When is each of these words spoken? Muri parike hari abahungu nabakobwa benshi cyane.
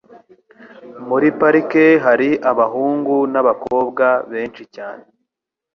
Muri 1.07 1.27
parike 1.39 1.85
hari 2.05 2.29
abahungu 2.51 3.15
nabakobwa 3.31 4.05
benshi 4.31 4.63
cyane. 4.75 5.03